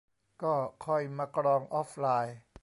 [0.43, 2.37] ก็ค่อยมากรองออฟไลน์